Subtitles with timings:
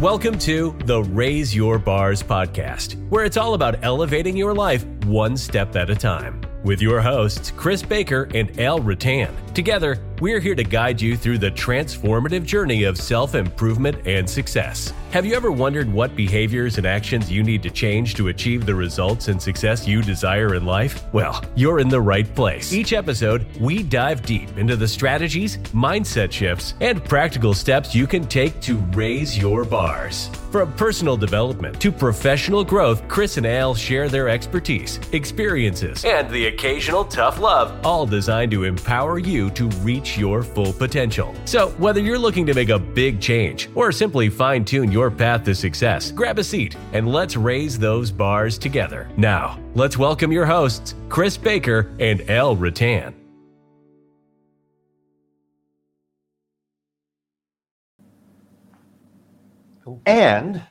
[0.00, 5.36] Welcome to the Raise Your Bars podcast, where it's all about elevating your life one
[5.36, 6.40] step at a time.
[6.64, 9.28] With your hosts, Chris Baker and Al Rattan.
[9.52, 14.94] Together, we're here to guide you through the transformative journey of self improvement and success.
[15.10, 18.76] Have you ever wondered what behaviors and actions you need to change to achieve the
[18.76, 21.02] results and success you desire in life?
[21.12, 22.72] Well, you're in the right place.
[22.72, 28.24] Each episode, we dive deep into the strategies, mindset shifts, and practical steps you can
[28.28, 30.30] take to raise your bars.
[30.52, 36.46] From personal development to professional growth, Chris and Al share their expertise, experiences, and the
[36.46, 41.34] occasional tough love, all designed to empower you to reach your full potential.
[41.44, 45.44] So, whether you're looking to make a big change or simply fine tune your path
[45.44, 49.08] to success, grab a seat and let's raise those bars together.
[49.16, 53.14] Now, let's welcome your hosts, Chris Baker and Al Rattan.
[60.06, 60.62] And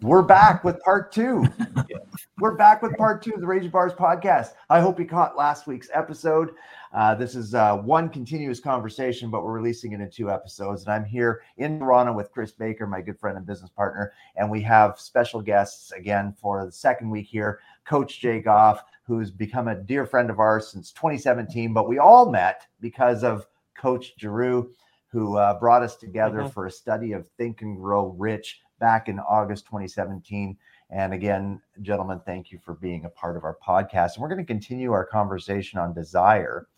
[0.00, 1.46] we're back with part two.
[2.42, 4.54] we're back with part two of the Rage Bars podcast.
[4.68, 6.50] I hope you caught last week's episode.
[6.92, 10.82] Uh, this is uh, one continuous conversation, but we're releasing it in two episodes.
[10.82, 14.12] And I'm here in Toronto with Chris Baker, my good friend and business partner.
[14.34, 19.30] And we have special guests again for the second week here Coach Jay Goff, who's
[19.30, 21.72] become a dear friend of ours since 2017.
[21.72, 23.46] But we all met because of
[23.76, 24.68] Coach Giroux,
[25.06, 26.48] who uh, brought us together mm-hmm.
[26.48, 30.56] for a study of Think and Grow Rich back in August 2017.
[30.92, 34.14] And again, gentlemen, thank you for being a part of our podcast.
[34.14, 36.68] And we're going to continue our conversation on desire.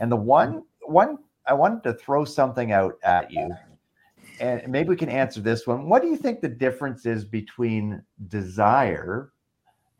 [0.00, 3.54] And the one one I wanted to throw something out at you,
[4.40, 5.88] and maybe we can answer this one.
[5.88, 9.32] What do you think the difference is between desire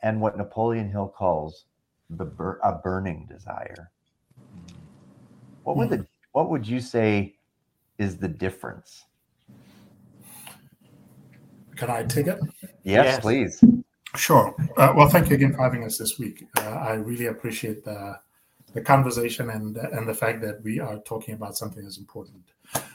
[0.02, 1.66] and what Napoleon Hill calls
[2.10, 3.92] the bur- a burning desire?
[5.62, 7.36] What would the what would you say
[7.98, 9.05] is the difference?
[11.77, 12.40] Can I take it?
[12.83, 13.20] Yes, yes.
[13.20, 13.64] please.
[14.17, 14.55] Sure.
[14.77, 16.47] Uh, well, thank you again for having us this week.
[16.59, 18.18] Uh, I really appreciate the
[18.73, 22.42] the conversation and and the fact that we are talking about something that's important.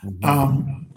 [0.03, 0.25] Mm-hmm.
[0.25, 0.87] Um,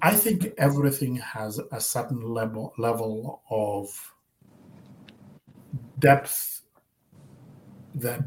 [0.00, 4.14] I think everything has a certain level level of
[5.98, 6.62] depth
[7.94, 8.20] that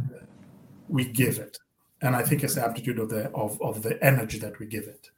[0.87, 1.57] we give it,
[2.01, 4.85] and I think it's the aptitude of the of, of the energy that we give
[4.85, 5.09] it.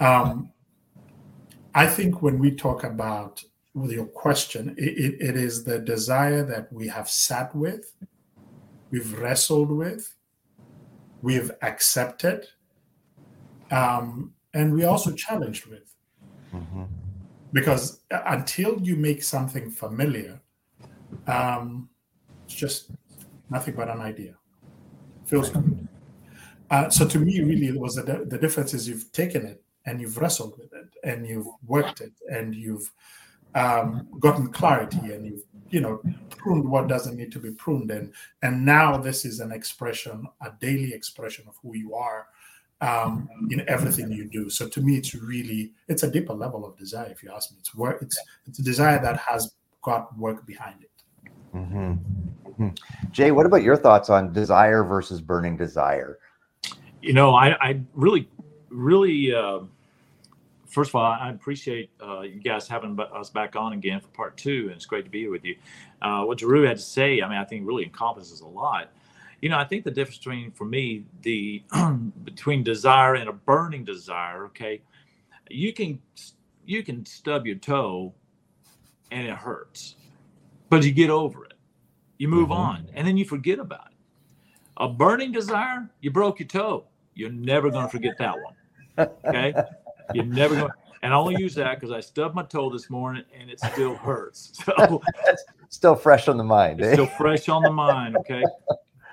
[0.00, 0.50] Um,
[1.74, 3.42] I think when we talk about
[3.74, 7.94] with your question, it, it, is the desire that we have sat with
[8.92, 10.14] we've wrestled with,
[11.22, 12.46] we've accepted,
[13.72, 15.94] um, and we also challenged with.
[16.54, 16.84] Mm-hmm.
[17.52, 20.40] Because until you make something familiar,
[21.26, 21.88] um,
[22.44, 22.90] it's just
[23.50, 24.34] nothing but an idea.
[25.24, 25.88] Feels good.
[26.70, 30.00] Uh, so to me, really, it was the, the difference is you've taken it and
[30.00, 32.90] you've wrestled with it and you've worked it and you've
[33.54, 38.12] um, gotten clarity and you've you know pruned what doesn't need to be pruned and
[38.42, 42.26] and now this is an expression a daily expression of who you are
[42.82, 44.50] um, in everything you do.
[44.50, 47.58] So to me it's really it's a deeper level of desire if you ask me.
[47.60, 50.90] It's work it's it's a desire that has got work behind it.
[51.54, 51.92] Mm-hmm.
[52.48, 52.68] Mm-hmm.
[53.12, 56.18] jay what about your thoughts on desire versus burning desire?
[57.00, 58.28] You know i i really
[58.68, 59.60] really uh
[60.72, 64.36] first of all, I appreciate uh, you guys having us back on again for part
[64.36, 65.56] two, and it's great to be here with you.
[66.00, 68.90] Uh, what Giroux had to say, I mean, I think really encompasses a lot.
[69.40, 71.62] You know, I think the difference between, for me, the
[72.24, 74.46] between desire and a burning desire.
[74.46, 74.80] Okay,
[75.50, 76.00] you can
[76.64, 78.14] you can stub your toe,
[79.10, 79.96] and it hurts,
[80.70, 81.54] but you get over it.
[82.18, 82.60] You move mm-hmm.
[82.60, 83.96] on, and then you forget about it.
[84.78, 86.84] A burning desire, you broke your toe.
[87.14, 89.08] You're never going to forget that one.
[89.26, 89.54] Okay.
[90.14, 90.72] You're never going.
[91.02, 93.94] And I only use that because I stubbed my toe this morning and it still
[93.96, 94.52] hurts.
[94.64, 95.02] So
[95.68, 96.80] still fresh on the mind.
[96.80, 96.92] Eh?
[96.92, 98.16] Still fresh on the mind.
[98.18, 98.42] Okay,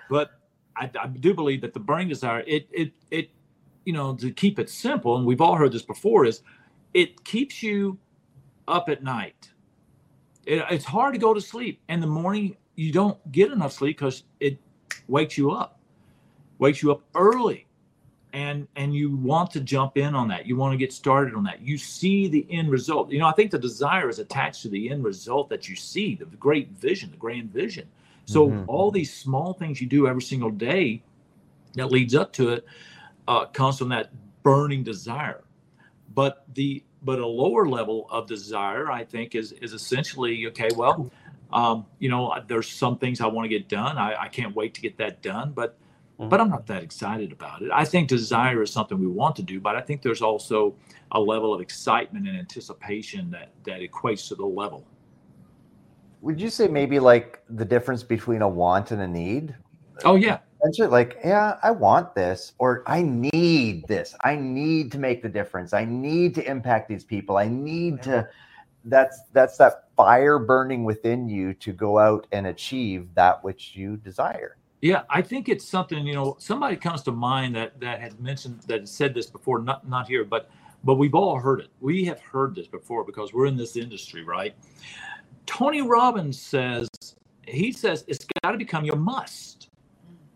[0.09, 0.31] but
[0.75, 3.31] I, I, do believe that the burning desire, it it it,
[3.85, 6.41] you know, to keep it simple, and we've all heard this before, is
[6.93, 7.97] it keeps you
[8.67, 9.49] up at night.
[10.45, 13.97] It, it's hard to go to sleep, and the morning you don't get enough sleep
[13.97, 14.59] because it
[15.07, 15.79] wakes you up,
[16.59, 17.68] wakes you up early
[18.33, 20.45] and and you want to jump in on that.
[20.45, 21.61] You want to get started on that.
[21.61, 23.11] You see the end result.
[23.11, 26.15] You know i think the desire is attached to the end result that you see
[26.15, 27.87] the great vision the grand vision.
[28.25, 28.69] So mm-hmm.
[28.69, 31.01] all these small things you do every single day
[31.73, 32.65] that leads up to it
[33.27, 34.11] uh, comes from that
[34.43, 35.43] burning desire.
[36.13, 41.09] But the but a lower level of desire i think is is essentially okay well
[41.53, 43.97] um, you know there's some things i want to get done.
[43.97, 45.51] I, I can't wait to get that done.
[45.51, 45.77] But
[46.19, 46.29] mm-hmm.
[46.29, 47.69] but I'm not that excited about it.
[47.73, 50.75] I think desire is something we want to do, but I think there's also
[51.11, 54.85] a level of excitement and anticipation that that equates to the level.
[56.21, 59.55] Would you say maybe like the difference between a want and a need?
[60.03, 60.39] Oh yeah.
[60.61, 64.13] Essentially, Like, yeah, I want this, or I need this.
[64.25, 65.71] I need to make the difference.
[65.71, 67.37] I need to impact these people.
[67.37, 68.27] I need to.
[68.83, 73.97] That's that's that fire burning within you to go out and achieve that which you
[73.97, 74.57] desire.
[74.81, 78.61] Yeah, I think it's something, you know, somebody comes to mind that that had mentioned
[78.67, 80.49] that said this before, not not here, but
[80.85, 81.67] but we've all heard it.
[81.81, 84.55] We have heard this before because we're in this industry, right?
[85.45, 86.87] Tony Robbins says
[87.45, 89.69] he says it's got to become your must.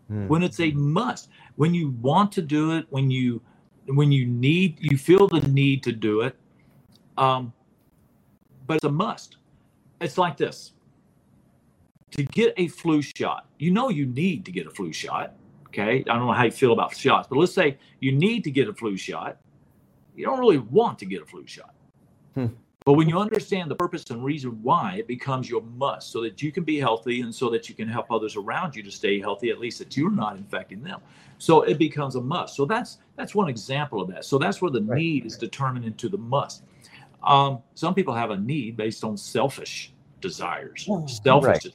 [0.08, 0.28] Hmm.
[0.28, 3.40] When it's a must, when you want to do it, when you
[3.86, 6.36] when you need you feel the need to do it,
[7.16, 7.52] um,
[8.66, 9.38] but it's a must.
[10.00, 10.72] It's like this
[12.16, 15.34] to get a flu shot, you know you need to get a flu shot.
[15.68, 15.98] Okay.
[15.98, 18.68] I don't know how you feel about shots, but let's say you need to get
[18.68, 19.38] a flu shot.
[20.14, 21.74] You don't really want to get a flu shot.
[22.34, 22.46] Hmm.
[22.84, 26.42] But when you understand the purpose and reason why, it becomes your must so that
[26.42, 29.18] you can be healthy and so that you can help others around you to stay
[29.18, 31.00] healthy, at least that you're not infecting them.
[31.38, 32.54] So it becomes a must.
[32.54, 34.24] So that's that's one example of that.
[34.24, 34.98] So that's where the right.
[34.98, 36.62] need is determined into the must.
[37.22, 41.74] Um, some people have a need based on selfish desires, oh, selfish right.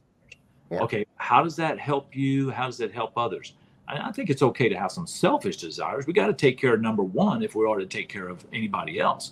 [0.72, 0.80] Yeah.
[0.80, 2.52] Okay, how does that help you?
[2.52, 3.54] How does that help others?
[3.88, 6.06] I think it's okay to have some selfish desires.
[6.06, 8.46] We got to take care of number one if we are to take care of
[8.54, 9.32] anybody else,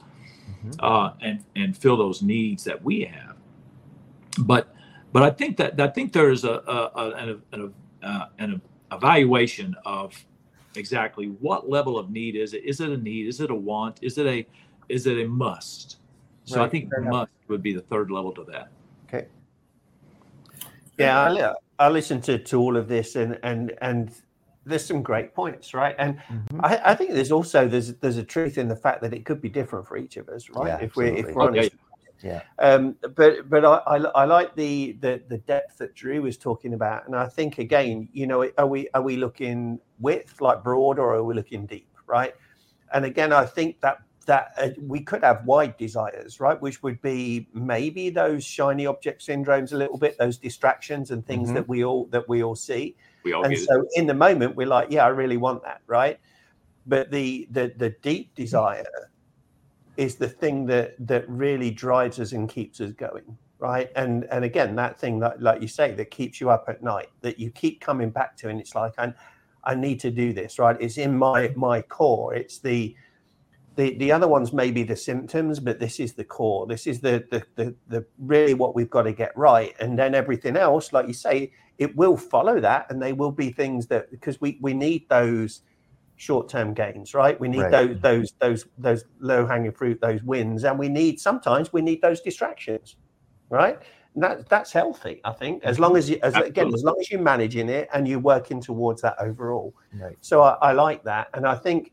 [0.50, 0.72] mm-hmm.
[0.80, 3.36] uh, and and fill those needs that we have.
[4.40, 4.74] But
[5.14, 8.62] but I think that I think there's a, a, a an, an, uh, an
[8.92, 10.14] evaluation of
[10.76, 12.64] exactly what level of need is it.
[12.64, 13.28] Is it a need?
[13.28, 14.00] Is it a want?
[14.02, 14.46] Is it a
[14.90, 15.98] is it a must?
[16.46, 16.66] So right.
[16.66, 18.70] I think must would be the third level to that.
[19.08, 19.28] Okay.
[20.98, 24.12] Yeah, I, I listened to, to all of this and and and
[24.68, 25.96] there's some great points, right?
[25.98, 26.60] And mm-hmm.
[26.64, 29.42] I, I, think there's also there's there's a truth in the fact that it could
[29.42, 30.68] be different for each of us, right?
[30.68, 31.72] Yeah, if we're if we're honest.
[32.24, 32.42] Yeah.
[32.60, 36.74] Um, but but I, I, I like the, the the depth that Drew was talking
[36.74, 41.00] about, and I think again, you know, are we are we looking width like broad,
[41.00, 42.34] or are we looking deep, right?
[42.94, 46.62] And again, I think that that uh, we could have wide desires, right?
[46.62, 51.48] Which would be maybe those shiny object syndromes a little bit, those distractions and things
[51.48, 51.56] mm-hmm.
[51.56, 52.96] that we all that we all see.
[53.24, 56.20] We all and so in the moment, we're like, yeah, I really want that, right?
[56.86, 58.86] But the the the deep desire
[59.96, 63.90] is the thing that that really drives us and keeps us going, right?
[63.96, 67.10] And and again, that thing that like you say that keeps you up at night,
[67.22, 69.14] that you keep coming back to, and it's like I
[69.64, 70.76] I need to do this, right?
[70.82, 72.34] It's in my my core.
[72.34, 72.94] It's the
[73.78, 76.68] the, the other ones may be the symptoms, but this is the core.
[76.68, 79.74] This is the, the, the, the really what we've got to get right.
[79.80, 82.88] And then everything else, like you say, it will follow that.
[82.90, 85.62] And they will be things that, because we, we need those
[86.16, 87.40] short-term gains, right?
[87.40, 87.72] We need right.
[87.72, 90.64] those, those, those, those low hanging fruit, those wins.
[90.64, 92.96] And we need, sometimes we need those distractions,
[93.50, 93.78] right?
[94.16, 97.12] And that, that's healthy, I think, as long as you, as, again, as long as
[97.12, 99.76] you're managing it and you're working towards that overall.
[99.94, 100.18] Right.
[100.22, 101.28] So I, I like that.
[101.36, 101.92] And I think,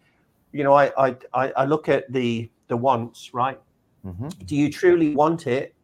[0.54, 0.92] you know, I
[1.34, 3.60] I I look at the the wants, right?
[4.06, 4.28] Mm-hmm.
[4.46, 5.74] Do you truly want it,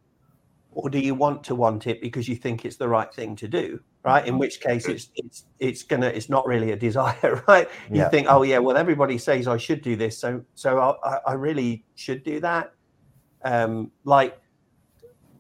[0.70, 3.48] or do you want to want it because you think it's the right thing to
[3.48, 3.80] do?
[4.04, 4.24] Right.
[4.26, 7.68] In which case, it's it's it's gonna it's not really a desire, right?
[7.90, 8.08] You yeah.
[8.10, 11.84] think, oh yeah, well everybody says I should do this, so so I, I really
[11.96, 12.72] should do that.
[13.42, 14.38] Um, like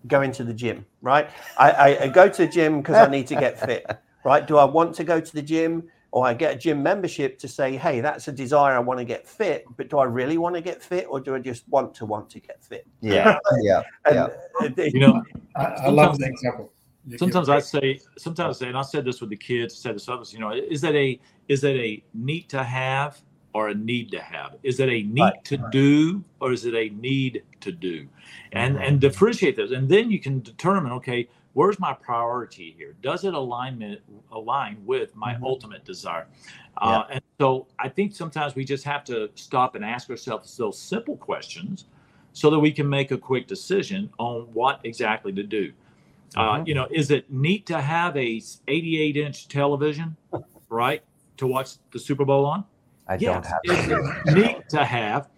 [0.08, 1.30] going to the gym, right?
[1.56, 3.86] I, I, I go to the gym because I need to get fit,
[4.24, 4.44] right?
[4.44, 5.84] Do I want to go to the gym?
[6.12, 8.74] Or I get a gym membership to say, hey, that's a desire.
[8.74, 11.34] I want to get fit, but do I really want to get fit, or do
[11.34, 12.86] I just want to want to get fit?
[13.00, 14.28] Yeah, yeah, yeah.
[14.76, 15.22] You know,
[15.54, 16.72] I, I love the example.
[17.16, 20.08] Sometimes I say, sometimes I say, and I said this with the kids, said this
[20.08, 20.32] others.
[20.32, 23.20] You know, is that a is that a need to have
[23.52, 24.56] or a need to have?
[24.62, 25.72] Is it a need right, to right.
[25.72, 28.06] do or is it a need to do?
[28.52, 28.84] And mm-hmm.
[28.84, 32.94] and differentiate those, and then you can determine, okay, where's my priority here?
[33.02, 34.00] Does it alignment
[34.32, 35.44] align with my mm-hmm.
[35.44, 36.26] ultimate desire?
[36.76, 40.78] Uh, And so I think sometimes we just have to stop and ask ourselves those
[40.78, 41.86] simple questions
[42.32, 45.72] so that we can make a quick decision on what exactly to do.
[46.36, 46.66] Uh, mm-hmm.
[46.66, 50.16] you know, is it neat to have a 88 inch television,
[50.68, 51.02] right,
[51.38, 52.64] to watch the Super Bowl on?
[53.08, 53.22] I yes.
[53.22, 53.60] don't have.
[53.64, 55.28] Is it neat to have?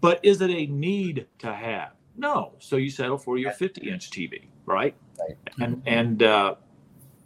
[0.00, 1.92] But is it a need to have?
[2.16, 2.52] No.
[2.58, 4.94] So you settle for your 50 inch TV, right?
[5.18, 5.36] right.
[5.60, 6.54] And and uh,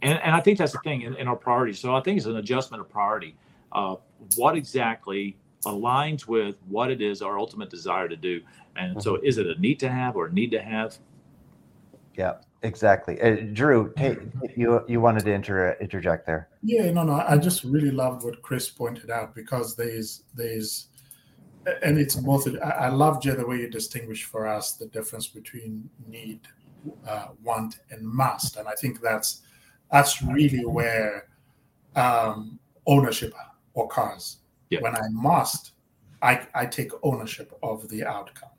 [0.01, 1.79] and and I think that's the thing in, in our priorities.
[1.79, 3.35] So I think it's an adjustment of priority.
[3.71, 3.95] Uh,
[4.35, 8.41] what exactly aligns with what it is our ultimate desire to do?
[8.75, 9.01] And mm-hmm.
[9.01, 10.97] so, is it a need to have or a need to have?
[12.15, 12.35] Yeah.
[12.63, 13.19] Exactly.
[13.19, 14.19] Uh, Drew, take,
[14.55, 16.47] you you wanted to inter, interject there.
[16.61, 17.13] Yeah, no, no.
[17.27, 20.87] I just really loved what Chris pointed out because there's there's
[21.83, 22.47] and it's both.
[22.63, 26.41] I, I love Jay the way you distinguish for us the difference between need,
[27.07, 29.41] uh, want, and must, and I think that's
[29.91, 31.27] that's really where
[31.95, 33.33] um, ownership
[33.73, 34.37] or cars.
[34.69, 34.81] Yeah.
[34.81, 35.71] When I must,
[36.21, 38.49] I, I take ownership of the outcome.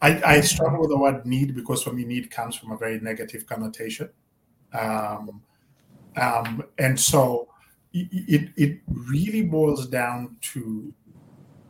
[0.00, 3.00] I, I struggle with the word need because for me, need comes from a very
[3.00, 4.10] negative connotation.
[4.72, 5.42] Um,
[6.16, 7.48] um, and so
[7.92, 10.92] it, it really boils down to,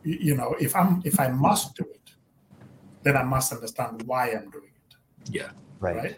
[0.03, 2.11] you know, if I'm if I must do it,
[3.03, 4.95] then I must understand why I'm doing it.
[5.29, 5.49] Yeah.
[5.79, 5.95] Right.
[5.95, 6.17] Right.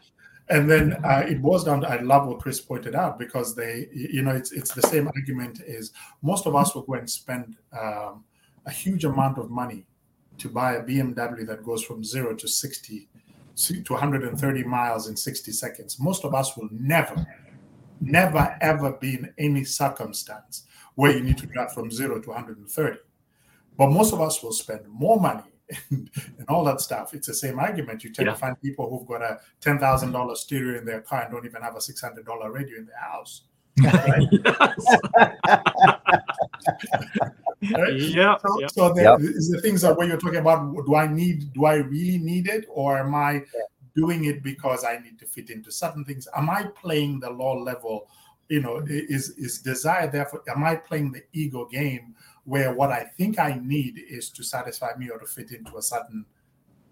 [0.50, 3.88] And then uh, it boils down to I love what Chris pointed out because they,
[3.94, 7.56] you know, it's it's the same argument is most of us will go and spend
[7.80, 8.26] um,
[8.66, 9.86] a huge amount of money
[10.38, 13.08] to buy a BMW that goes from zero to 60
[13.56, 16.00] to 130 miles in 60 seconds.
[16.00, 17.26] Most of us will never,
[18.00, 22.98] never, ever be in any circumstance where you need to drive from zero to 130.
[23.82, 25.42] But most of us will spend more money
[25.90, 26.08] and,
[26.38, 27.16] and all that stuff.
[27.16, 28.04] It's the same argument.
[28.04, 28.34] You tend Yeah.
[28.34, 31.76] to find people who've got a $10,000 stereo in their car and don't even have
[31.76, 33.42] a $600 radio in their house.
[33.82, 34.28] Right?
[37.76, 37.94] Right?
[37.96, 38.38] yeah.
[38.38, 38.68] So, yeah.
[38.68, 39.20] so the, Yep.
[39.50, 42.66] the things that when you're talking about, do I need, do I really need it,
[42.70, 43.44] or am I
[43.96, 46.28] doing it because I need to fit into certain things?
[46.36, 48.08] Am I playing the low level?
[48.52, 50.44] You know, is is desire therefore?
[50.54, 54.92] Am I playing the ego game where what I think I need is to satisfy
[54.98, 56.26] me or to fit into a certain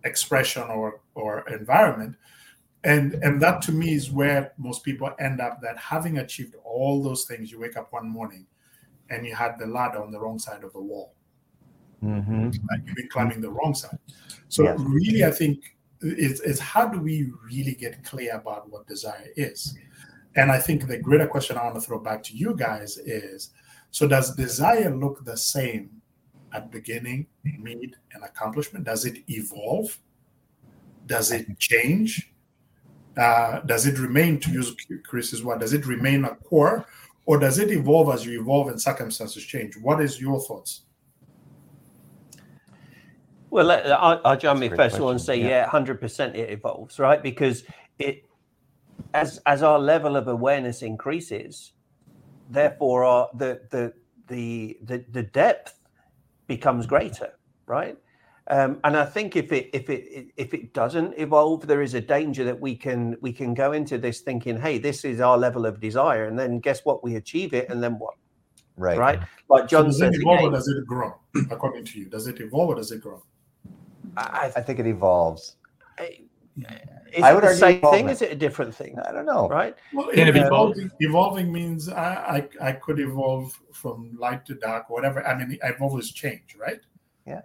[0.05, 2.15] expression or or environment?
[2.83, 5.61] And and that to me is where most people end up.
[5.61, 8.47] That having achieved all those things, you wake up one morning
[9.09, 11.13] and you had the ladder on the wrong side of the wall
[12.01, 13.97] hmm like you've been climbing the wrong side.
[14.47, 14.79] So Yes.
[14.79, 19.75] really, I think it's, it's how do we really get clear about what desire is?
[20.35, 23.51] And I think the greater question I want to throw back to you guys is:
[23.91, 26.01] so does desire look the same
[26.53, 28.85] at beginning, mid, and accomplishment?
[28.85, 29.97] Does it evolve?
[31.05, 32.31] Does it change?
[33.17, 36.85] Uh, does it remain, to use Chris's word, does it remain a core,
[37.25, 39.75] or does it evolve as you evolve and circumstances change?
[39.77, 40.83] What is your thoughts?
[43.49, 45.47] Well, I'll, I'll jump in great first of all and say, yeah.
[45.47, 47.21] yeah, hundred percent, it evolves, right?
[47.21, 47.63] Because
[47.97, 48.23] it,
[49.19, 51.73] as as our level of awareness increases,
[52.49, 53.93] therefore, our the the
[54.27, 55.79] the the, the depth
[56.47, 57.31] becomes greater,
[57.65, 57.97] right?
[58.51, 62.01] Um, and I think if it if it if it doesn't evolve, there is a
[62.01, 65.65] danger that we can we can go into this thinking, hey, this is our level
[65.65, 67.03] of desire, and then guess what?
[67.03, 68.15] We achieve it, and then what?
[68.77, 68.97] Right.
[68.97, 69.19] Right?
[69.49, 71.13] Like So John does says, it evolve or does it grow?
[71.51, 73.21] According to you, does it evolve or does it grow?
[74.15, 75.57] I, I think it evolves.
[75.99, 76.21] I,
[77.13, 78.09] is I it would the argue same thing?
[78.09, 78.97] Is it a different thing?
[78.99, 79.47] I don't know.
[79.47, 79.75] Right?
[79.93, 80.47] Well, Can it be both?
[80.47, 85.25] evolving, evolving means I, I I could evolve from light to dark, or whatever.
[85.25, 86.79] I mean, I've always changed, right?
[87.25, 87.41] Yeah.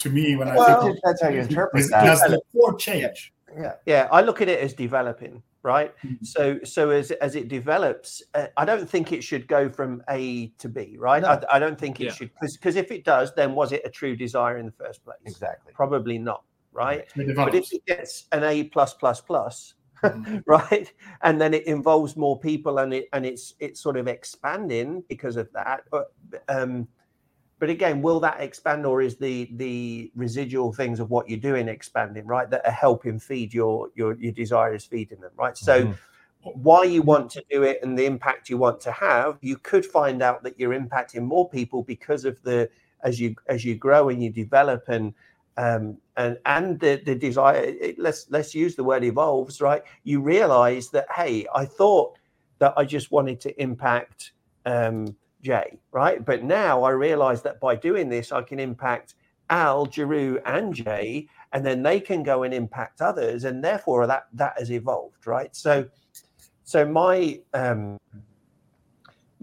[0.00, 2.04] To me, when I Well, think it depends how you interpret does, that.
[2.04, 3.32] does the core change?
[3.56, 3.74] Yeah.
[3.86, 5.94] Yeah, I look at it as developing, right?
[6.04, 6.26] Mhm.
[6.26, 10.48] So, so as as it develops, uh, I don't think it should go from A
[10.58, 11.22] to B, right?
[11.22, 11.28] No.
[11.28, 12.12] I, I don't think it Yeah.
[12.12, 15.18] should, because if it does, then was it a true desire in the first place?
[15.24, 15.72] Exactly.
[15.72, 16.42] Probably not,
[16.74, 17.04] right?
[17.36, 20.42] But if it gets an A plus plus plus, Mhm.
[20.46, 25.02] right, and then it involves more people, and it and it's it's sort of expanding
[25.08, 25.84] because of that.
[25.90, 26.12] But
[26.48, 26.88] um,
[27.58, 31.68] but again, will that expand, or is the the residual things of what you're doing
[31.68, 32.50] expanding, right?
[32.50, 35.56] That are helping feed your your your desire is feeding them, right?
[35.56, 35.86] So.
[35.86, 35.98] Mhm.
[36.52, 39.86] Why you want to do it and the impact you want to have, you could
[39.86, 42.68] find out that you're impacting more people because of the
[43.02, 45.14] as you as you grow and you develop and
[45.56, 47.62] um, and and the the desire.
[47.62, 49.82] It, let's let's use the word evolves, right?
[50.02, 52.18] You realize that hey, I thought
[52.58, 54.32] that I just wanted to impact
[54.66, 56.24] um, Jay, right?
[56.24, 59.14] But now I realize that by doing this, I can impact
[59.50, 64.26] Al, Giroux, and Jay, and then they can go and impact others, and therefore that
[64.32, 65.54] that has evolved, right?
[65.54, 65.86] So,
[66.64, 67.98] so my um,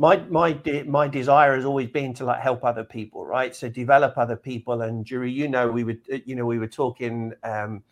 [0.02, 3.56] my my de- my desire has always been to like help other people, right?
[3.56, 7.34] So develop other people, and Giroux, you know, we would you know we were talking.
[7.44, 7.84] Um,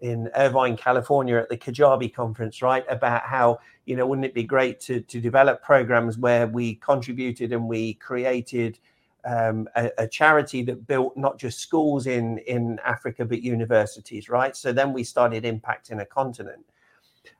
[0.00, 2.84] in Irvine, California, at the Kajabi conference, right?
[2.90, 7.54] About how you know, wouldn't it be great to to develop programs where we contributed
[7.54, 8.78] and we created
[9.24, 14.54] um, a, a charity that built not just schools in in Africa but universities, right?
[14.54, 16.66] So then we started impacting a continent,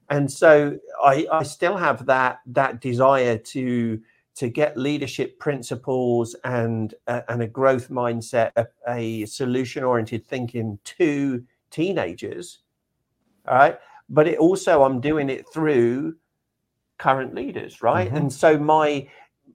[0.09, 4.01] and so I, I still have that that desire to
[4.37, 10.79] to get leadership principles and uh, and a growth mindset, a, a solution oriented thinking
[10.85, 12.61] to teenagers
[13.49, 16.15] all right but it also I'm doing it through
[16.99, 18.11] current leaders, right?
[18.11, 18.17] Mhm.
[18.17, 19.09] And so my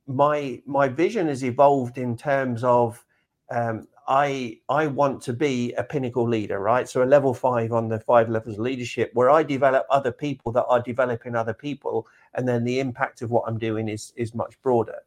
[0.08, 3.04] my my vision has evolved in terms of
[3.52, 6.88] um, I I want to be a pinnacle leader, right?
[6.90, 10.52] So a level five on the five levels of leadership, where I develop other people
[10.54, 14.34] that are developing other people, and then the impact of what I'm doing is is
[14.34, 15.00] much broader.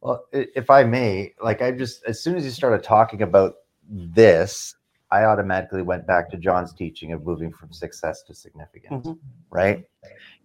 [0.00, 3.56] Well, if I may, like I just as soon as you started talking about
[3.90, 4.76] this,
[5.10, 9.18] I automatically went back to John's teaching of moving from success to significance, Mhm.
[9.50, 9.84] right?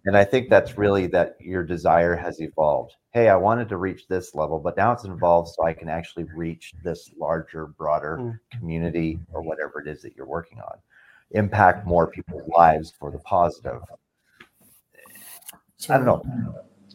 [0.06, 2.96] And I think that's really that your desire has evolved.
[3.12, 6.24] Hey, I wanted to reach this level, but now it's involved so I can actually
[6.24, 8.40] reach this larger, broader Mm.
[8.58, 10.78] community or whatever it is that you're working on.
[11.30, 13.82] Impact more people's lives for the positive.
[15.86, 16.22] So, I don't know.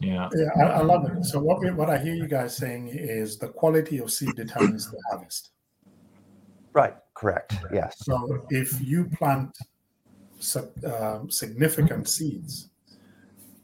[0.00, 0.28] Yeah.
[0.34, 1.24] Yeah, I, I love it.
[1.24, 4.90] So what we, what I hear you guys saying is the quality of seed determines
[4.90, 5.50] the harvest.
[6.72, 6.94] Right.
[7.14, 7.54] Correct.
[7.72, 7.96] Yes.
[7.98, 9.56] So if you plant
[10.38, 12.70] sig- um, significant seeds,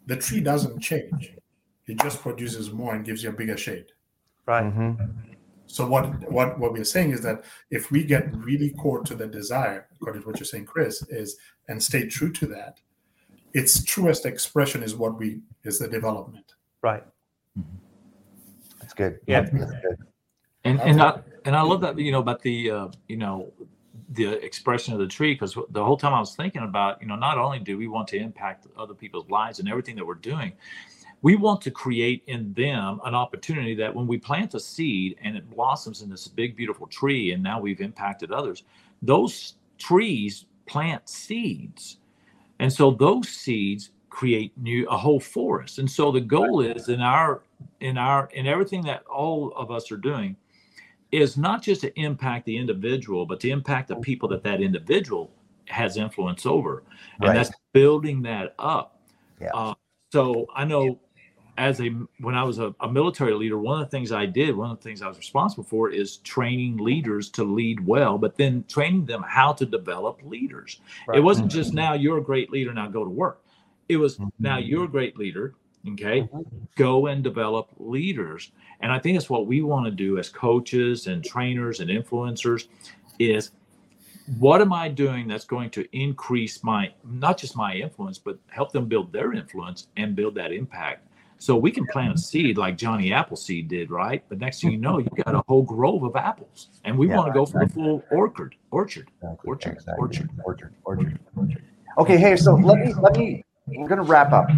[0.06, 1.32] the tree doesn't change.
[1.86, 3.86] It just produces more and gives you a bigger shade.
[4.44, 4.64] Right.
[4.64, 5.14] Mhm.
[5.66, 9.26] So what what what we're saying is that if we get really core to the
[9.26, 12.80] desire, according to what you're saying, Chris, is and stay true to that,
[13.56, 16.54] its truest expression is what we is the development.
[16.82, 17.02] Right.
[18.80, 19.18] That's good.
[19.26, 19.40] Yeah.
[19.40, 19.96] That's good.
[20.64, 23.52] And and I and I love that you know about the uh, you know
[24.10, 27.16] the expression of the tree because the whole time I was thinking about you know
[27.16, 30.52] not only do we want to impact other people's lives and everything that we're doing,
[31.22, 35.34] we want to create in them an opportunity that when we plant a seed and
[35.34, 38.64] it blossoms in this big beautiful tree and now we've impacted others,
[39.00, 41.98] those trees plant seeds,
[42.58, 45.78] and so those seeds create new a whole forest.
[45.78, 47.42] And so the goal is in our
[47.80, 50.36] in our in everything that all of us are doing
[51.12, 55.30] is not just to impact the individual, but to impact the people that that individual
[55.66, 56.82] has influence over,
[57.20, 57.34] and Right.
[57.34, 59.00] that's building that up.
[59.40, 59.50] Yeah.
[59.52, 59.74] Uh,
[60.12, 60.98] so I know,
[61.58, 61.88] as a
[62.20, 64.76] when I was a, a military leader, one of the things I did, one of
[64.78, 69.06] the things I was responsible for, is training leaders to lead well, but then training
[69.06, 70.80] them how to develop leaders.
[71.06, 71.18] Right.
[71.18, 73.42] It wasn't just now you're a great leader, now go to work.
[73.88, 74.30] It was Mhm.
[74.38, 75.54] now you're a great leader,
[75.92, 76.22] okay?
[76.22, 76.44] Mhm.
[76.74, 78.52] Go and develop leaders.
[78.80, 82.68] And I think that's what we want to do as coaches and trainers and influencers
[83.18, 83.52] is
[84.38, 88.72] what am I doing that's going to increase my not just my influence, but help
[88.72, 91.05] them build their influence and build that impact.
[91.38, 94.24] So we can plant a seed like Johnny Appleseed did, right?
[94.28, 97.16] But next thing you know, you got a whole grove of apples, and we Yeah,
[97.16, 98.54] want to go for the full orchard.
[98.70, 99.10] Orchard.
[99.22, 100.00] Exactly, Orchard, exactly.
[100.00, 100.30] orchard.
[100.44, 101.62] orchard, orchard, orchard.
[101.98, 103.44] Okay, hey, so let me let me.
[103.66, 104.48] We're gonna wrap up.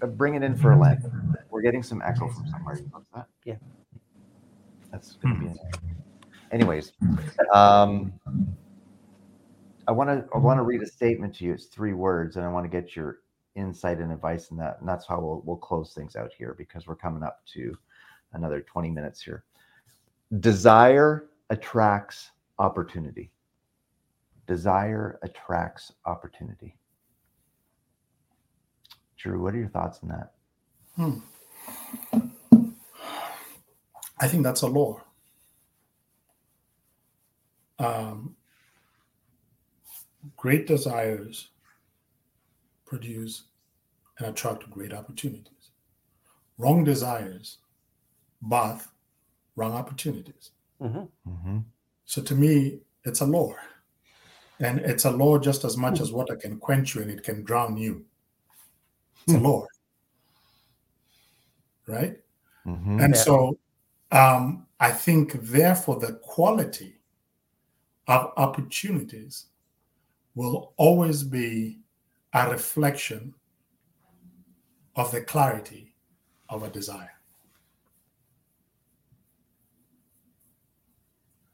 [0.00, 1.06] Uh, Bring it in for a length.
[1.50, 2.76] We're getting some echo from somewhere.
[2.76, 3.26] You notice that?
[3.44, 3.54] Yeah.
[4.92, 5.46] That's gonna be.
[5.46, 5.56] it.
[6.52, 6.92] Anyways,
[7.52, 8.12] um,
[9.86, 11.52] I want to I want to read a statement to you.
[11.54, 13.18] It's three words, and I want to get your
[13.58, 14.78] insight and advice in that.
[14.80, 17.76] And that's how we'll we'll close things out here because we're coming up to
[18.32, 19.44] another twenty minutes here.
[20.40, 23.30] Desire attracts opportunity.
[24.46, 26.76] Desire attracts opportunity.
[29.16, 30.32] Drew, what are your thoughts on that?
[30.96, 31.18] Hmm.
[34.20, 35.00] I think that's a law.
[37.78, 38.34] Um,
[40.36, 41.48] great desires
[42.88, 43.44] produce
[44.18, 45.70] and attract great opportunities.
[46.56, 47.58] Wrong desires
[48.42, 48.88] birth
[49.56, 50.52] wrong opportunities.
[50.80, 51.08] Mhm.
[51.26, 51.58] Mm-hmm.
[52.04, 53.54] So to me, it's a law.
[54.60, 57.44] And it's a law just as much as water can quench you and it can
[57.44, 58.04] drown you.
[59.26, 59.66] It's a law.
[61.86, 62.18] Right?
[62.66, 63.00] Mm-hmm.
[63.00, 63.22] And Yeah.
[63.22, 63.58] so
[64.10, 66.98] um, I think, therefore, the quality
[68.06, 69.46] of opportunities
[70.34, 71.80] will always be
[72.32, 73.34] a reflection
[74.96, 75.94] of the clarity
[76.48, 77.12] of a desire.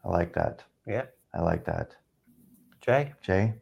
[0.05, 0.63] I like that.
[0.87, 1.07] Yeah.
[1.33, 1.97] I like that.
[2.81, 3.13] Jay.
[3.23, 3.55] Jay?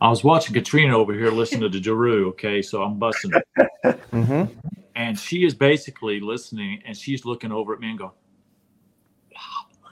[0.00, 3.44] I was watching Katrina over here listening to Giroux, okay, so I'm busting it.
[4.12, 4.52] Mm-hmm.
[4.96, 8.10] And she is basically listening and she's looking over at me and going,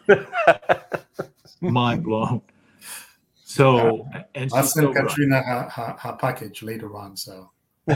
[0.08, 0.26] wow.
[1.60, 2.42] mind blown.
[3.56, 4.94] So, and I'll send.
[4.94, 7.16] Katrina her, her, her package later on.
[7.16, 7.50] So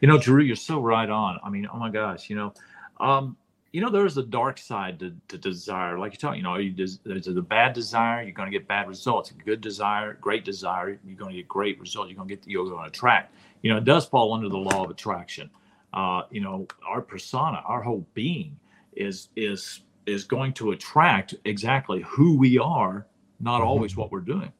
[0.00, 1.38] you know, Drew, you're so right on.
[1.44, 2.54] I mean, oh my gosh, you know,
[3.00, 3.36] um,
[3.72, 5.98] you know, there's a dark side to, to desire.
[5.98, 8.68] Like you talk, you know, you des- there's a bad desire, you're going to get
[8.68, 9.30] bad results.
[9.30, 12.10] A good desire, great desire, you're going to get great results.
[12.10, 13.34] You're going to get, you're going to attract.
[13.62, 15.50] You know, it does fall under the law of attraction.
[15.94, 18.58] Uh, you know, our persona, our whole being
[18.94, 23.06] is is is going to attract exactly who we are
[23.40, 23.66] not Mhm.
[23.66, 24.52] always what we're doing.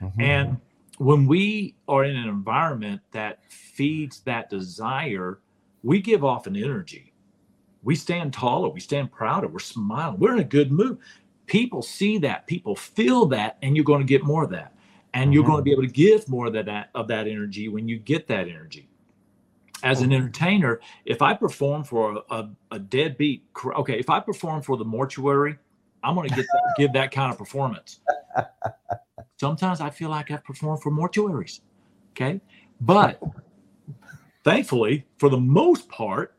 [0.00, 0.12] Mhm.
[0.18, 0.56] And
[0.98, 5.40] when we are in an environment that feeds that desire,
[5.82, 7.12] we give off an energy.
[7.82, 10.98] We stand taller, we stand prouder, we're smiling, we're in a good mood.
[11.46, 14.74] People see that, people feel that, and you're going to get more of that.
[15.12, 15.46] And you're Mhm.
[15.46, 18.26] going to be able to give more of that of that energy when you get
[18.28, 18.88] that energy.
[19.84, 24.62] As an entertainer, if I perform for a, a, a deadbeat, okay, if I perform
[24.62, 25.58] for the mortuary,
[26.02, 28.00] I'm going to get that, give that kind of performance.
[29.40, 31.60] Sometimes I feel like I perform for mortuaries.
[32.12, 32.40] Okay.
[32.80, 33.20] But
[34.44, 36.34] thankfully, for the most part,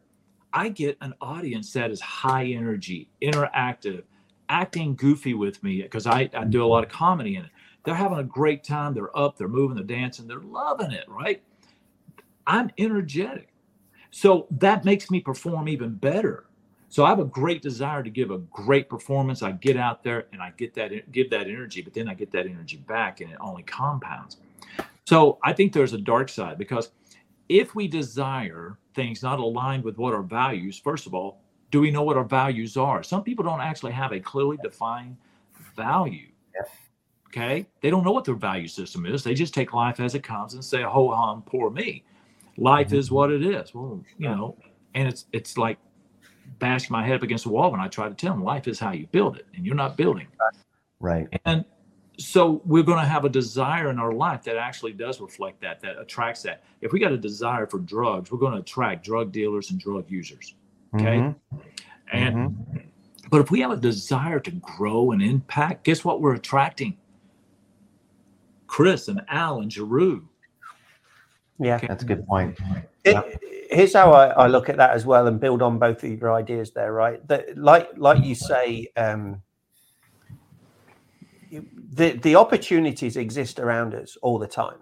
[0.53, 4.03] I get an audience that is high energy, interactive,
[4.47, 7.51] acting goofy with me because I, I do a lot of comedy in it.
[7.84, 8.93] They're having a great time.
[8.93, 11.43] They're up, they're moving, they're dancing, they're loving it, right?
[12.47, 13.49] I'm energetic.
[14.12, 16.45] So that makes me perform even better.
[16.89, 19.41] So I have a great desire to give a great performance.
[19.41, 22.31] I get out there and I get that give that energy, but then I get
[22.31, 24.38] that energy back and it only compounds.
[25.05, 26.91] So I think there's a dark side because
[27.49, 31.91] if we desire things not aligned with what our values, first of all, do we
[31.91, 33.03] know what our values are?
[33.03, 35.17] Some people don't actually have a clearly defined
[35.75, 36.29] value.
[37.27, 37.65] Okay.
[37.81, 39.21] They don't know what their value system is.
[39.21, 42.05] They just take life as it comes and say, ho hum, poor me.
[42.57, 43.73] Life is what it is.
[43.73, 44.57] Well, you know,
[44.93, 45.77] and it's it's like
[46.59, 48.79] bashing my head up against the wall when I try to tell them life is
[48.79, 50.27] how you build it, and you're not building.
[50.99, 51.27] right.
[51.45, 51.65] And
[52.17, 55.81] so we're going to have a desire in our life that actually does reflect that,
[55.81, 56.63] that attracts that.
[56.79, 60.09] If we got a desire for drugs, we're going to attract drug dealers and drug
[60.09, 60.55] users.
[60.93, 61.17] Okay.
[61.17, 61.35] Mhm.
[62.13, 62.55] And
[63.29, 66.95] but if we have a desire to grow and impact, guess what we're attracting?
[68.67, 70.27] Chris and Al and Giroux.
[71.59, 71.79] Yeah.
[71.87, 72.57] That's a good point.
[73.03, 73.15] It,
[73.69, 76.33] here's how I, I look at that as well and build on both of your
[76.33, 79.41] ideas there right that like like you say um
[81.51, 84.79] the the opportunities exist around us all the time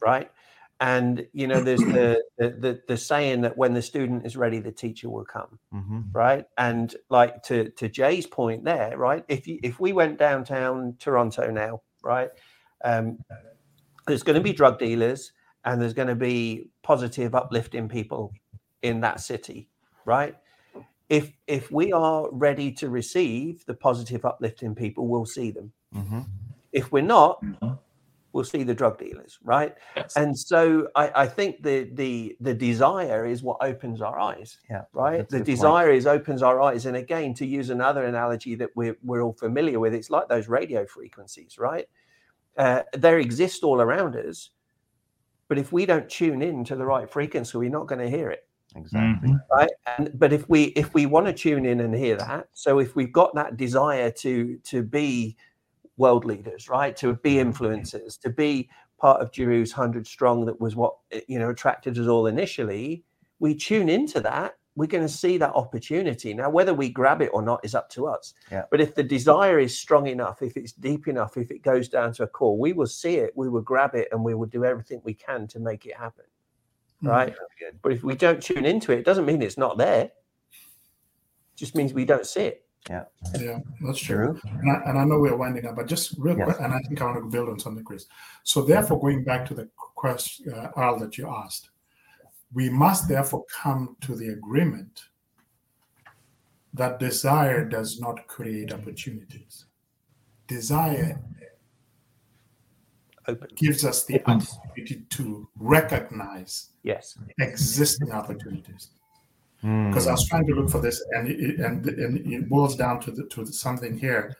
[0.00, 0.30] right
[0.80, 4.58] and you know there's the, the the the saying that when the student is ready
[4.58, 6.04] the teacher will come Mhm.
[6.12, 10.96] right and like to to jay's point there right if you if we went downtown
[10.98, 12.30] toronto now right
[12.84, 13.18] um
[14.06, 15.32] there's going to be drug dealers
[15.64, 18.32] and there's going to be positive uplifting people
[18.82, 19.68] in that city
[20.04, 20.36] right
[21.08, 26.26] if if we are ready to receive the positive uplifting people we'll see them Mhm.
[26.72, 27.78] if we're not Mhm.
[28.32, 30.16] we'll see the drug dealers right Yes.
[30.16, 34.84] and so I, I think the the the desire is what opens our eyes Yeah.
[34.92, 35.46] right the good point.
[35.46, 39.32] desire is opens our eyes and again to use another analogy that we're, we're all
[39.32, 41.88] familiar with it's like those radio frequencies right
[42.58, 44.50] uh, they exist all around us
[45.48, 48.30] but if we don't tune in to the right frequency we're not going to hear
[48.30, 48.44] it
[48.76, 49.30] Exactly.
[49.30, 49.40] Mhm.
[49.50, 52.78] right and but if we if we want to tune in and hear that so
[52.78, 55.36] if we've got that desire to to be
[55.96, 60.76] world leaders right to be influencers to be part of Giroux's 100 strong that was
[60.76, 60.94] what
[61.28, 63.04] you know attracted us all initially
[63.40, 67.30] we tune into that we're going to see that opportunity now whether we grab it
[67.32, 68.64] or not is up to us Yeah.
[68.70, 72.12] but if the desire is strong enough if it's deep enough if it goes down
[72.14, 74.64] to a core we will see it we will grab it and we will do
[74.64, 76.24] everything we can to make it happen
[77.02, 77.78] right good.
[77.82, 80.04] but if we don't tune into it, it doesn't mean it's not there.
[80.04, 82.64] It just means we don't see it.
[82.90, 83.04] Yeah,
[83.38, 84.38] Yeah, that's true.
[84.40, 84.40] True.
[84.62, 86.46] And I, and I know we're winding up, but just real Yes.
[86.46, 88.06] quick, and I think I want to build on something, Chris.
[88.44, 91.70] So, therefore, going back to the question, uh, Al, that you asked,
[92.54, 95.04] we must therefore come to the agreement
[96.74, 99.66] that desire does not create opportunities.
[100.46, 101.20] Desire
[103.26, 103.48] Open.
[103.56, 104.56] gives us the Opens.
[104.58, 107.18] opportunity to recognize Yes.
[107.38, 108.90] existing opportunities.
[109.64, 109.90] Mm.
[109.90, 113.00] because I was trying to look for this, and it, and, and it boils down
[113.00, 114.36] to the, to something here.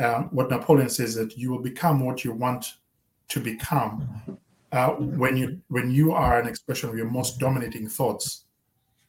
[0.00, 2.74] Um, what Napoleon says that you will become what you want
[3.28, 4.36] to become
[4.72, 8.44] uh, when you when you are an expression of your most dominating thoughts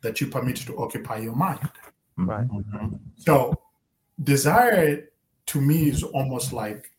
[0.01, 1.69] that you permit to occupy your mind.
[2.17, 2.47] Right.
[2.47, 2.99] Mhm.
[3.15, 3.53] So,
[4.23, 5.09] desire
[5.47, 6.91] to me is almost like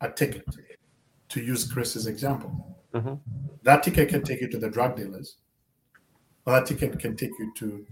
[0.00, 0.44] a ticket.
[1.30, 3.18] To use Chris's example, Mhm.
[3.62, 5.36] that ticket can take you to the drug dealers,
[6.46, 7.86] or that ticket can take you to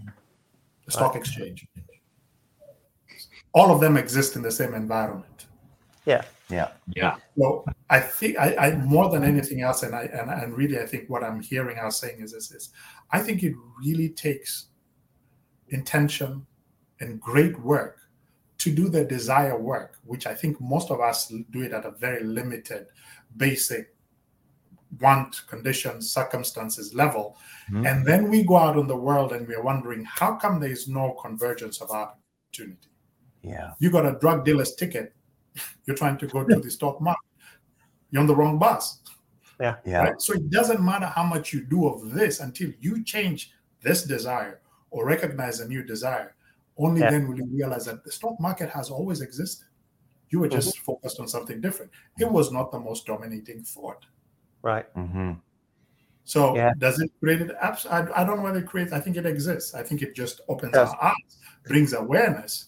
[0.85, 1.67] the stock exchange.
[3.53, 5.47] All of them exist in the same environment.
[6.05, 6.23] Yeah.
[6.49, 6.71] Yeah.
[6.95, 7.17] Yeah.
[7.35, 10.85] Well, I think I, I more than anything else, and I and, and really I
[10.85, 12.69] think what I'm hearing us saying is this is
[13.11, 14.67] I think it really takes
[15.69, 16.45] intention
[16.99, 17.99] and great work
[18.59, 21.91] to do the desire work, which I think most of us do it at a
[21.91, 22.87] very limited,
[23.35, 23.93] basic
[24.99, 27.37] want, conditions, circumstances level.
[27.69, 27.85] Mhm.
[27.89, 30.87] And then we go out in the world and we're wondering how come there is
[30.87, 32.89] no convergence of opportunity?
[33.41, 33.73] Yeah.
[33.79, 35.13] You got a drug dealer's ticket,
[35.85, 37.32] you're trying to go to the stock market.
[38.13, 38.99] You're on the wrong bus.
[39.59, 39.77] Yeah.
[39.85, 40.03] Yeah.
[40.03, 40.21] Right?
[40.21, 44.61] So it doesn't matter how much you do of this until you change this desire
[44.91, 46.35] or recognize a new desire.
[46.77, 47.09] Only Yeah.
[47.09, 49.65] then will you realize that the stock market has always existed.
[50.29, 51.91] You were just focused on something different.
[52.19, 54.05] It was not the most dominating thought.
[54.61, 54.85] Right.
[54.93, 55.33] hmm
[56.23, 56.73] So Yeah.
[56.77, 57.51] does it create it?
[57.59, 58.93] Abs- I, I don't know whether it creates.
[58.93, 59.73] I think it exists.
[59.73, 60.89] I think it just opens Does.
[60.89, 62.65] our eyes, brings awareness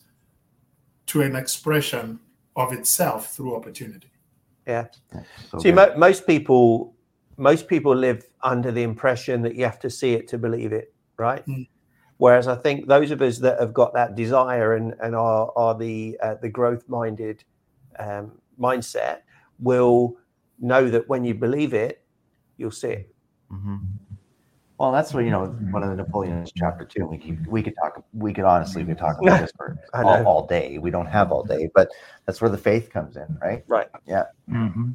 [1.08, 2.20] to an expression
[2.56, 4.10] of itself through opportunity.
[4.68, 4.88] Yeah.
[5.50, 6.96] So See, mo- most people,
[7.38, 10.94] most people live under the impression that you have to see it to believe it,
[11.18, 11.46] right?
[11.46, 11.68] Mm.
[12.18, 15.78] Whereas I think those of us that have got that desire and and are are
[15.78, 17.44] the uh, the growth minded
[18.00, 19.20] um, mindset
[19.60, 20.16] will
[20.60, 22.02] know that when you believe it,
[22.58, 23.16] you'll see it.
[23.52, 23.80] Mhm.
[24.78, 25.46] Well, that's what you know.
[25.72, 27.06] One of the Napoleon's chapter two.
[27.06, 28.04] We could we could talk.
[28.14, 30.78] We could honestly we could talk about this for all, all day.
[30.80, 31.90] We don't have all day, but
[32.26, 33.64] that's where the faith comes in, right?
[33.68, 33.88] Right.
[34.50, 34.92] Mm-hmm.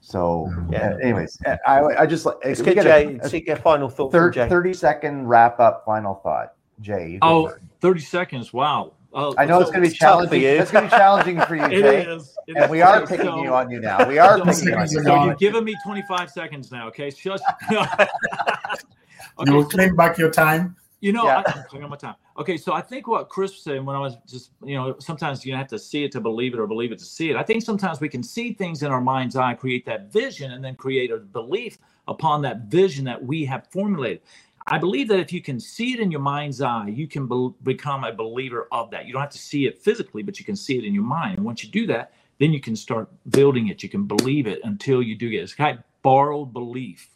[0.00, 0.90] So, Yeah.
[0.90, 3.04] uh, anyways, uh, I I just like Let's we get get Jay.
[3.06, 4.48] a, Let's get a final thought thir- from Jay.
[4.48, 6.54] 30 second wrap up final thought.
[6.80, 8.52] Jay, you Oh, 30 seconds.
[8.52, 8.94] Wow.
[9.16, 10.42] Oh, I know it's going to be it's for challenging.
[10.42, 10.48] you.
[10.48, 12.02] It's going to be challenging for you, Jay.
[12.04, 12.36] is.
[12.48, 12.70] It And is.
[12.70, 14.06] we are So- picking so- you on you now.
[14.08, 14.98] We are picking you on you.
[14.98, 17.10] so So you're giving me 25 seconds now, okay?
[17.10, 17.38] Shush.
[17.70, 20.76] you will so- claim back your time.
[21.00, 21.42] You know, Yeah.
[21.46, 22.14] I, I'm taking my time.
[22.38, 25.54] Okay, so I think what Chris said when I was just, you know, sometimes you
[25.54, 27.36] have to see it to believe it or believe it to see it.
[27.36, 30.64] I think sometimes we can see things in our mind's eye, create that vision, and
[30.64, 34.22] then create a belief upon that vision that we have formulated.
[34.66, 37.54] I believe that if you can see it in your mind's eye, you can be-
[37.62, 39.06] become a believer of that.
[39.06, 41.36] You don't have to see it physically, but you can see it in your mind.
[41.36, 43.82] And once you do that, then you can start building it.
[43.82, 45.42] You can believe it until you do get it.
[45.42, 47.10] It's kind of borrowed belief.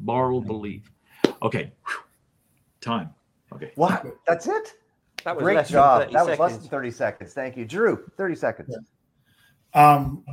[0.00, 0.90] Borrowed belief.
[1.42, 1.72] Okay.
[1.86, 1.96] Whew.
[2.80, 3.10] Time.
[3.52, 3.72] Okay.
[3.74, 4.06] What?
[4.26, 4.72] That's it?
[5.24, 6.02] That was Great less job.
[6.02, 7.32] 30 That was less than 30 seconds.
[7.34, 7.64] Thank you.
[7.66, 8.76] Drew, 30 seconds.
[9.74, 10.24] Um,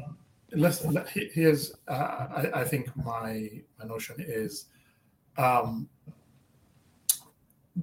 [0.53, 4.65] let's, let, here's, uh, I, I think my, my notion is
[5.37, 5.87] um,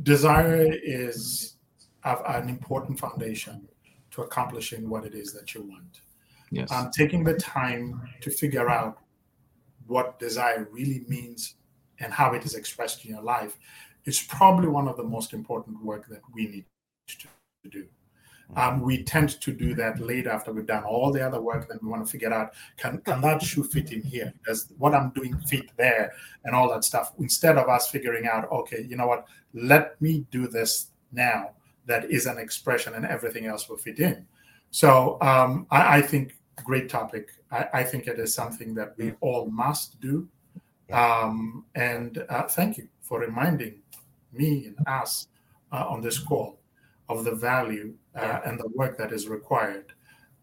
[0.03, 1.57] desire is
[2.05, 3.69] of an important foundation
[4.11, 6.01] to accomplishing what it is that you want.
[6.51, 6.73] Yes.
[6.73, 8.99] Um, taking the time to figure out
[9.87, 11.55] what desire really means
[12.01, 13.59] and how it is expressed in your life
[14.05, 16.65] is probably one of the most important work that we need
[17.07, 17.29] to
[17.69, 17.87] do.
[18.57, 21.69] Um, we tend to do that later after we've done all the other work.
[21.69, 24.33] Then we want to figure out can can that shoe fit in here?
[24.47, 26.13] Does what I'm doing fit there,
[26.45, 27.13] and all that stuff.
[27.19, 29.27] Instead of us figuring out, okay, you know what?
[29.53, 31.51] Let me do this now.
[31.87, 34.27] That is an expression, and everything else will fit in.
[34.71, 37.31] So um, I, I think great topic.
[37.51, 40.29] I, I think it is something that we all must do.
[40.91, 43.81] Um, and uh, thank you for reminding
[44.33, 45.29] me and us
[45.73, 46.58] uh, on this call
[47.09, 49.93] of the value uh, and the work that is required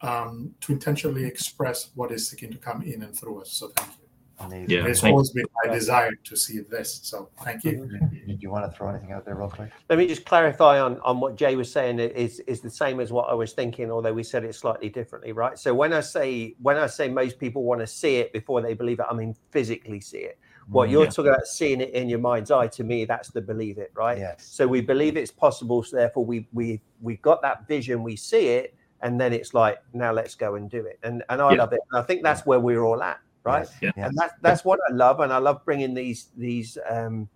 [0.01, 3.51] um, to intentionally express what is seeking to come in and through us.
[3.51, 4.06] So thank you.
[4.38, 4.69] Amazing.
[4.69, 4.86] Yeah.
[4.86, 6.99] it's thank- always been my desire to see this.
[7.04, 7.88] So thank you.
[8.28, 9.71] Did you want to throw anything out there real quick?
[9.89, 12.99] Let me just clarify on, on what Jay was saying It is is the same
[12.99, 15.58] as what I was thinking, although we said it slightly differently, right?
[15.58, 18.73] So when I say when I say most people want to see it before they
[18.73, 20.38] believe it, I mean physically see it.
[20.69, 21.10] What you're Yeah.
[21.12, 24.17] talking about seeing it in your mind's eye, to me, that's the believe it, right?
[24.17, 24.45] Yes.
[24.51, 28.47] So we believe it's possible, so therefore we we we got that vision, we see
[28.47, 30.97] it, and then it's like, now let's go and do it.
[31.04, 31.58] And and I Yeah.
[31.60, 31.82] love it.
[31.91, 33.67] And I think that's where we're all at, right?
[33.82, 33.93] Yes.
[33.95, 34.08] Yeah.
[34.08, 37.30] And that's that's what I love, and I love bringing these these um,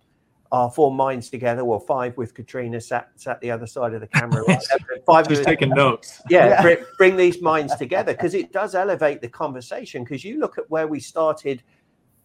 [0.50, 1.64] our four minds together.
[1.64, 4.42] Well, five with Katrina sat sat the other side of the camera.
[4.48, 4.60] right?
[5.06, 6.20] five Just with- taking notes.
[6.28, 6.62] yeah, Yeah.
[6.62, 10.02] Bring, bring these minds together because it does elevate the conversation.
[10.02, 11.62] Because you look at where we started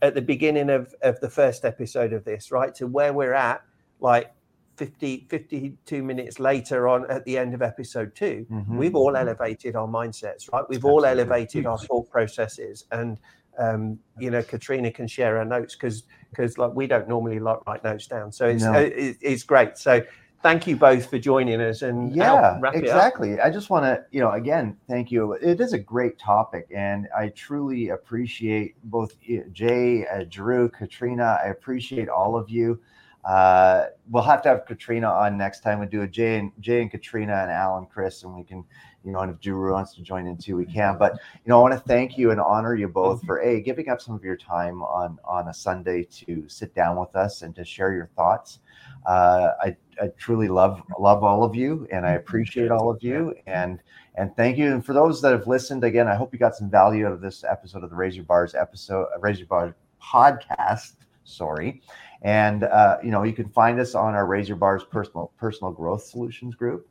[0.06, 3.62] at the beginning of of the first episode of this, right, to where we're at,
[4.00, 4.32] like
[4.78, 8.78] 50, 52 minutes later on at the end of episode 2 Mhm.
[8.78, 10.65] we've all elevated our mindsets, right?
[10.68, 13.18] We've all elevated our thought processes, and
[13.58, 17.65] um, you know, Katrina can share her notes because because like we don't normally like
[17.65, 18.74] write notes down, so it's No.
[18.74, 19.78] uh, it, it's great.
[19.78, 20.02] So
[20.46, 22.84] thank you both for joining us, and yeah wrap it up.
[22.84, 23.40] exactly.
[23.40, 25.34] I just want to you know again thank you.
[25.34, 29.16] It is a great topic and i truly appreciate both
[29.52, 31.40] jay uh, drew katrina.
[31.44, 32.80] I appreciate all of you.
[33.24, 36.84] Uh, we'll have to have katrina on next time we do a jay and jay
[36.84, 38.64] and katrina and al and chris and we can
[39.06, 40.98] you know and if drew wants to join in too we can.
[40.98, 43.89] But you know i want to thank you and honor you both for a giving
[43.89, 47.56] up some of your time on on a sunday to sit down with us and
[47.56, 48.60] to share your thoughts.
[49.06, 53.36] Uh, I, I truly love love all of you and I appreciate all of you.
[53.46, 53.80] And
[54.15, 54.74] and thank you.
[54.74, 57.22] And for those that have listened again I hope you got some value out of
[57.22, 61.82] this episode of the Your Bars episode uh, Your Bars podcast sorry.
[62.24, 65.72] And uh, you know you can find us on our Raise Your Bars personal personal
[65.72, 66.88] growth solutions group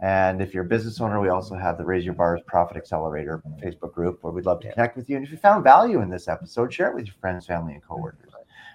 [0.00, 3.42] And if you're a business owner, we also have the Raise Your Bars Profit Accelerator
[3.62, 5.16] Facebook group where we'd love to connect with you.
[5.16, 7.82] And if you found value in this episode, share it with your friends, family, and
[7.82, 8.32] coworkers.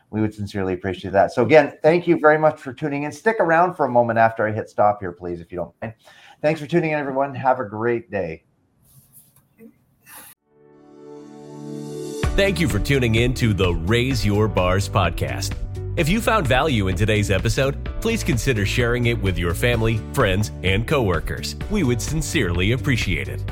[0.09, 1.31] We would sincerely appreciate that.
[1.31, 3.11] So, again, thank you very much for tuning in.
[3.11, 5.93] Stick around for a moment after I hit stop here, please, if you don't mind.
[6.41, 7.33] Thanks for tuning in, everyone.
[7.35, 8.43] Have a great day.
[12.35, 15.53] Thank you for tuning in to the Raise Your Bars podcast.
[15.97, 20.49] If you found value in today's episode, please consider sharing it with your family, friends,
[20.63, 21.57] and coworkers.
[21.69, 23.43] We would sincerely appreciate it.